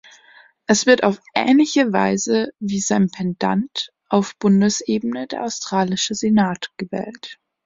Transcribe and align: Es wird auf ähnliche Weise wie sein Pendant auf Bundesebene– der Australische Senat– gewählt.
Es 0.65 0.87
wird 0.87 1.03
auf 1.03 1.19
ähnliche 1.35 1.93
Weise 1.93 2.49
wie 2.59 2.79
sein 2.79 3.11
Pendant 3.11 3.93
auf 4.09 4.35
Bundesebene– 4.39 5.27
der 5.27 5.43
Australische 5.43 6.15
Senat– 6.15 6.71
gewählt. 6.77 7.39